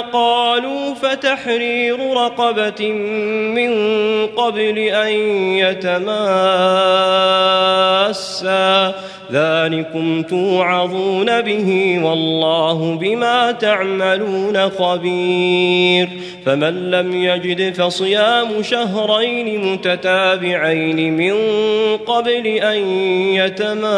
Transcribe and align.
قالوا 0.00 0.81
فتحرير 1.12 2.12
رقبة 2.12 2.92
من 3.52 3.70
قبل 4.26 4.78
أن 4.78 5.12
يتماسا. 5.56 6.14
ذلكم 9.32 10.22
توعظون 10.22 11.40
به 11.40 12.00
والله 12.04 12.98
بما 13.00 13.52
تعملون 13.52 14.70
خبير. 14.70 16.08
فمن 16.46 16.90
لم 16.90 17.24
يجد 17.24 17.74
فصيام 17.74 18.62
شهرين 18.62 19.72
متتابعين 19.72 21.16
من 21.16 21.34
قبل 21.96 22.46
أن 22.46 22.78
يتماسا. 23.34 23.92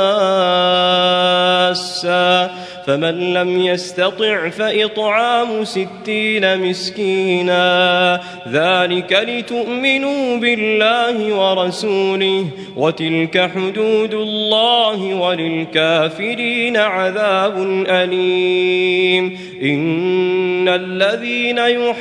فمن 2.86 3.34
لم 3.34 3.60
يستطع 3.60 4.48
فإطعام 4.48 5.64
ستين 5.64 6.60
مسكينا 7.04 8.20
ذلك 8.48 9.12
لتؤمنوا 9.28 10.36
بالله 10.36 11.34
ورسوله 11.34 12.46
وتلك 12.76 13.50
حدود 13.54 14.14
الله 14.14 15.14
وللكافرين 15.14 16.76
عذاب 16.76 17.84
أليم. 17.88 19.38
إن 19.62 20.68
الذين 20.68 21.58
يحادون 21.58 21.94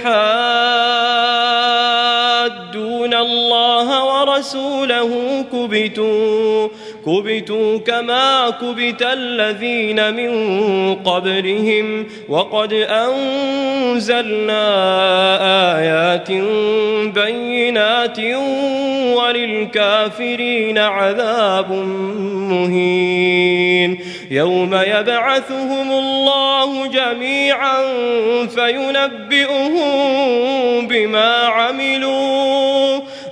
الله 3.14 4.06
ورسوله 4.06 5.46
كبتوا 5.54 6.68
كبتوا 7.06 7.78
كما 7.78 8.50
كبت 8.50 9.02
الذين 9.02 10.14
من 10.14 10.34
قبلهم. 10.96 12.06
وقد 12.30 12.74
أنزلنا 13.84 14.66
آيات 15.80 16.32
بينات 17.14 18.20
وللكافرين 19.18 20.78
عذاب 20.78 21.72
مهين. 22.52 24.00
يوم 24.32 24.74
يبعثهم 24.74 25.92
الله 25.92 26.88
جميعا 26.88 27.82
فينبئهم 28.48 29.84
بما 30.88 31.34
عملوا 31.46 32.13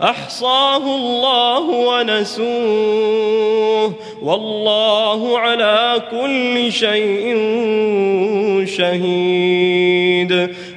أحصاه 0.03 0.95
الله 0.95 1.69
ونسوه 1.89 3.11
والله 4.21 5.39
على 5.39 6.01
كل 6.11 6.71
شيء 6.71 7.37
شهيد 8.65 10.55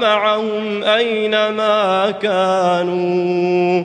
معهم 0.00 0.84
أينما 0.84 2.10
كانوا 2.10 3.84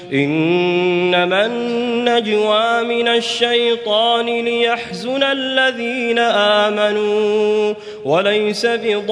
إنما 0.13 1.45
النجوى 1.45 2.83
من 2.83 3.07
الشيطان 3.07 4.25
ليحزن 4.25 5.23
الذين 5.23 6.19
آمنوا 6.19 7.73
وليس 8.05 8.65
بضارهم 8.65 9.11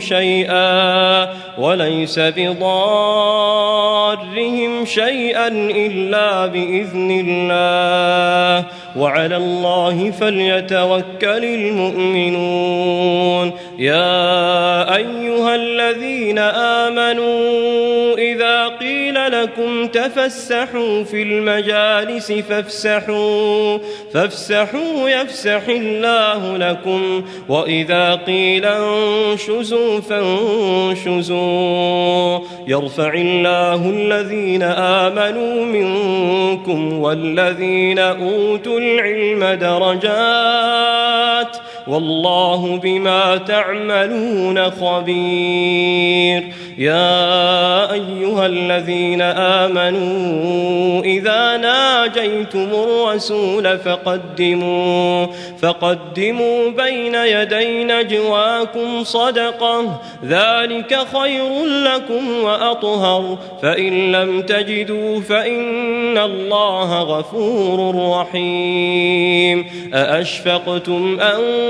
شيئا 0.00 1.28
وليس 1.58 2.18
بضارهم 2.18 2.68
شيئا 4.84 5.48
إلا 5.70 6.46
بإذن 6.46 7.24
الله. 7.26 8.64
وعلى 8.96 9.36
الله 9.36 10.10
فليتوكل 10.10 11.44
المؤمنون. 11.44 13.52
يا 13.78 14.96
أيها 14.96 15.54
الذين 15.54 16.38
قيل 16.38 17.18
لكم 19.28 19.86
تفسحوا 19.86 21.04
في 21.04 21.22
المجالس 21.22 22.32
فافسحوا 22.32 23.78
فافسحوا 24.14 25.08
يفسح 25.08 25.62
الله 25.68 26.56
لكم. 26.56 27.24
وإذا 27.48 28.14
قيل 28.14 28.64
انشزوا 28.64 30.00
فانشزوا. 30.00 31.38
يرفع 32.66 33.14
الله 33.14 33.90
الذين 33.90 34.62
آمنوا 34.62 35.64
منكم 35.64 37.00
والذين 37.00 37.98
أوتوا 37.98 38.80
العلم 38.80 39.44
درجات. 39.44 41.56
والله 41.88 42.76
بما 42.76 43.36
تعملون 43.36 44.70
خبير. 44.70 46.52
يا 46.78 47.92
أيها 47.92 48.46
الذين 48.46 49.22
آمنوا 49.22 51.02
إذا 51.02 51.56
ناجيتم 51.56 52.68
الرسول 52.72 53.78
فقدموا 53.78 55.26
فقدموا 55.62 56.70
بين 56.70 57.14
يدي 57.14 57.84
نجواكم 57.84 59.04
صدقة 59.04 60.00
ذلك 60.24 60.98
خير 61.16 61.64
لكم 61.64 62.44
وأطهر. 62.44 63.38
فإن 63.62 64.12
لم 64.12 64.42
تجدوا 64.42 65.20
فإن 65.20 66.18
الله 66.18 67.02
غفور 67.02 67.94
رحيم. 68.20 69.66
أأشفقتم 69.94 71.20
أن 71.20 71.42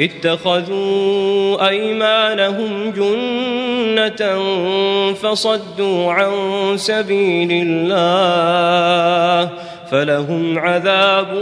اتخذوا 0.00 1.68
أيمانهم 1.68 2.90
جنة 2.90 4.44
فصدوا 5.14 6.12
عن 6.12 6.32
سبيل 6.76 7.48
الله 7.66 9.50
فلهم 9.90 10.58
عذاب 10.58 11.34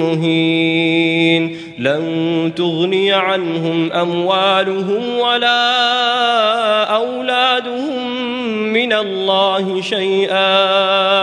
مهين. 0.00 1.56
لن 1.78 2.52
تغني 2.56 3.12
عنهم 3.12 3.92
أموالهم 3.92 5.18
ولا 5.18 5.64
أولادهم 6.84 8.12
من 8.72 8.92
الله 8.92 9.80
شيئا. 9.80 11.22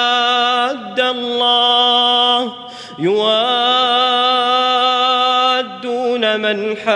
من 6.53 6.77
حاد 6.77 6.91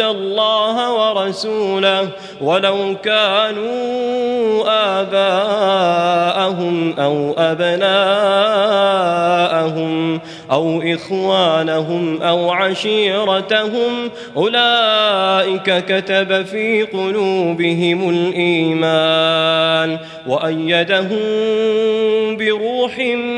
الله 0.00 0.92
ورسوله 0.92 2.08
ولو 2.40 2.96
كانوا 3.04 4.64
آباءهم 5.00 6.94
أو 6.98 7.34
أبناءهم 7.38 8.28
أو 10.50 10.82
إخوانهم 10.82 12.22
أو 12.22 12.50
عشيرتهم 12.50 14.10
أولئك 14.36 15.84
كتب 15.84 16.46
في 16.46 16.82
قلوبهم 16.82 18.10
الإيمان 18.10 19.98
وأيدهم 20.26 21.18
بروح 22.36 22.98
منه 22.98 23.37